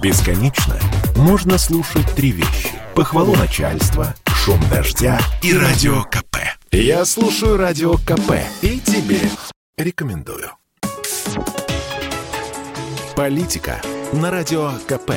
[0.00, 0.76] Бесконечно
[1.16, 2.70] можно слушать три вещи.
[2.94, 6.36] Похвалу начальства, шум дождя и радио КП.
[6.70, 9.18] Я слушаю радио КП и тебе
[9.76, 10.50] рекомендую.
[13.16, 13.80] Политика
[14.12, 15.14] на радио КП.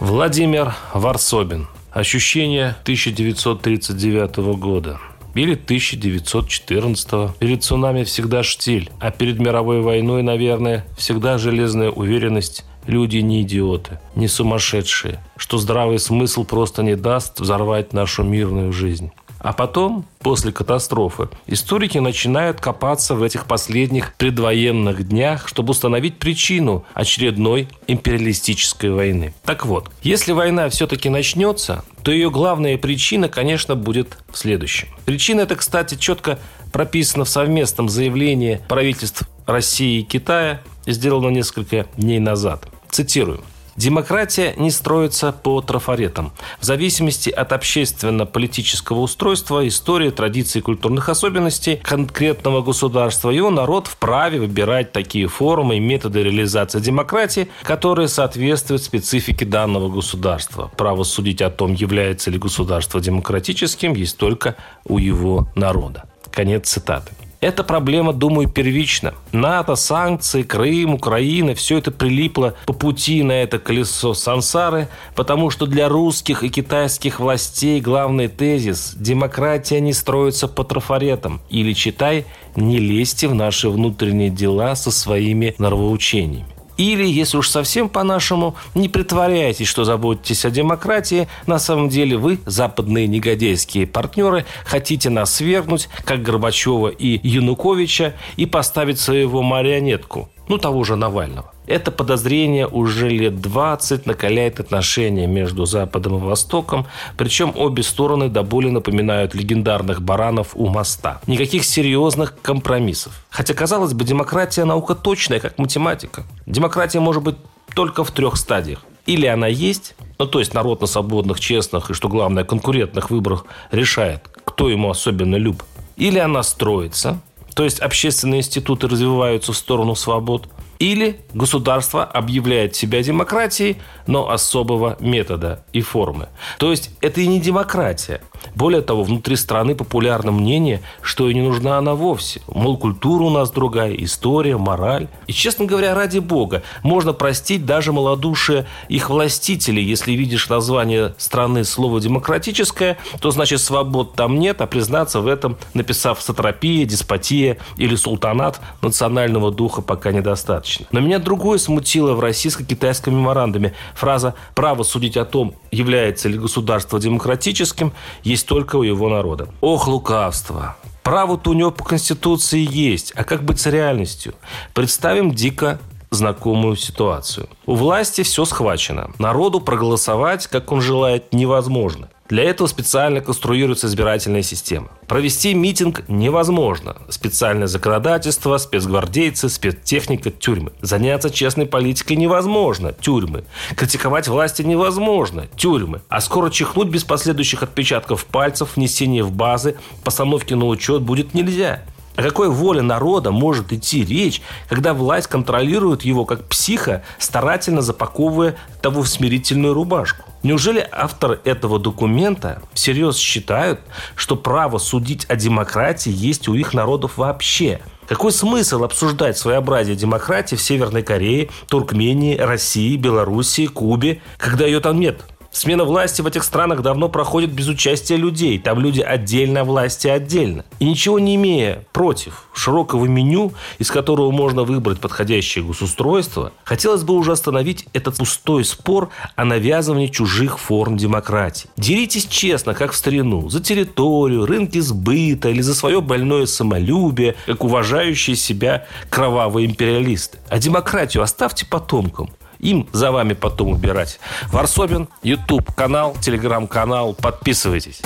[0.00, 1.68] Владимир Варсобин.
[1.92, 5.00] Ощущение 1939 года
[5.34, 13.18] или 1914 Перед цунами всегда штиль, а перед мировой войной, наверное, всегда железная уверенность Люди
[13.18, 19.10] не идиоты, не сумасшедшие, что здравый смысл просто не даст взорвать нашу мирную жизнь.
[19.44, 26.86] А потом, после катастрофы, историки начинают копаться в этих последних предвоенных днях, чтобы установить причину
[26.94, 29.34] очередной империалистической войны.
[29.44, 34.88] Так вот, если война все-таки начнется, то ее главная причина, конечно, будет в следующем.
[35.04, 36.38] Причина эта, кстати, четко
[36.72, 42.66] прописана в совместном заявлении правительств России и Китая, сделано несколько дней назад.
[42.90, 43.42] Цитирую.
[43.76, 46.32] Демократия не строится по трафаретам.
[46.60, 54.92] В зависимости от общественно-политического устройства, истории, традиций культурных особенностей конкретного государства, его народ вправе выбирать
[54.92, 60.70] такие формы и методы реализации демократии, которые соответствуют специфике данного государства.
[60.76, 66.04] Право судить о том, является ли государство демократическим, есть только у его народа.
[66.30, 67.12] Конец цитаты.
[67.44, 69.12] Эта проблема, думаю, первична.
[69.32, 75.66] НАТО, санкции, Крым, Украина– все это прилипло по пути на это колесо сансары, потому что
[75.66, 81.42] для русских и китайских властей главный тезис– демократия не строится по трафаретам.
[81.50, 82.24] Или читай
[82.56, 86.53] «не лезьте в наши внутренние дела со своими норовоучениями».
[86.76, 92.40] Или, если уж совсем по-нашему, не притворяйтесь, что заботитесь о демократии, на самом деле вы,
[92.46, 100.58] западные негодяйские партнеры, хотите нас свергнуть, как Горбачева и Януковича, и поставить своего марионетку, ну,
[100.58, 101.53] того же Навального.
[101.66, 108.42] Это подозрение уже лет 20 накаляет отношения между Западом и Востоком, причем обе стороны до
[108.42, 111.20] боли напоминают легендарных баранов у моста.
[111.26, 113.24] Никаких серьезных компромиссов.
[113.30, 116.24] Хотя, казалось бы, демократия наука точная, как математика.
[116.46, 117.36] Демократия может быть
[117.74, 118.84] только в трех стадиях.
[119.06, 123.44] Или она есть, ну то есть народ на свободных, честных и, что главное, конкурентных выборах
[123.70, 125.62] решает, кто ему особенно люб.
[125.96, 127.20] Или она строится,
[127.54, 130.48] то есть общественные институты развиваются в сторону свобод.
[130.78, 133.76] Или государство объявляет себя демократией,
[134.06, 136.28] но особого метода и формы.
[136.58, 138.20] То есть это и не демократия.
[138.54, 142.42] Более того, внутри страны популярно мнение, что и не нужна она вовсе.
[142.48, 145.08] Мол, культура у нас другая, история, мораль.
[145.26, 149.82] И, честно говоря, ради бога, можно простить даже малодушие их властителей.
[149.82, 155.56] Если видишь название страны слово «демократическое», то значит свобод там нет, а признаться в этом,
[155.72, 160.63] написав «сатропия», «деспотия» или «султанат», национального духа пока недостаточно.
[160.92, 163.74] Но меня другое смутило в российско-китайском меморандуме.
[163.94, 167.92] Фраза «право судить о том, является ли государство демократическим,
[168.22, 169.48] есть только у его народа.
[169.60, 170.76] Ох, лукавство!
[171.02, 174.34] Право-то у него по Конституции есть, а как быть с реальностью?
[174.72, 175.78] Представим дико
[176.14, 177.48] знакомую ситуацию.
[177.66, 179.10] У власти все схвачено.
[179.18, 182.08] Народу проголосовать, как он желает, невозможно.
[182.28, 184.88] Для этого специально конструируется избирательная система.
[185.06, 186.96] Провести митинг невозможно.
[187.10, 190.72] Специальное законодательство, спецгвардейцы, спецтехника, тюрьмы.
[190.80, 192.94] Заняться честной политикой невозможно.
[192.94, 193.44] Тюрьмы.
[193.76, 195.48] Критиковать власти невозможно.
[195.56, 196.00] Тюрьмы.
[196.08, 201.82] А скоро чихнуть без последующих отпечатков пальцев, внесения в базы, постановки на учет будет нельзя.
[202.16, 208.56] О какой воле народа может идти речь, когда власть контролирует его как психа, старательно запаковывая
[208.80, 210.24] того в смирительную рубашку?
[210.44, 213.80] Неужели авторы этого документа всерьез считают,
[214.14, 217.80] что право судить о демократии есть у их народов вообще?
[218.06, 225.00] Какой смысл обсуждать своеобразие демократии в Северной Корее, Туркмении, России, Белоруссии, Кубе, когда ее там
[225.00, 225.24] нет?
[225.54, 228.58] Смена власти в этих странах давно проходит без участия людей.
[228.58, 230.64] Там люди отдельно, а власти отдельно.
[230.80, 237.14] И ничего не имея против широкого меню, из которого можно выбрать подходящее госустройство, хотелось бы
[237.14, 241.70] уже остановить этот пустой спор о навязывании чужих форм демократии.
[241.76, 247.62] Деритесь честно, как в старину, за территорию, рынки сбыта или за свое больное самолюбие, как
[247.62, 250.38] уважающие себя кровавые империалисты.
[250.48, 252.30] А демократию оставьте потомкам.
[252.64, 254.18] Им за вами потом убирать.
[254.50, 257.14] Варсобин, YouTube канал, телеграм-канал.
[257.14, 258.00] Подписывайтесь.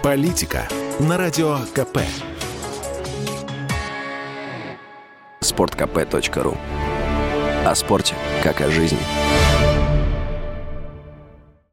[0.00, 0.68] Политика
[1.00, 1.98] на радио КП.
[5.40, 6.56] Спорткп.ру
[7.66, 9.79] О спорте, как о жизни.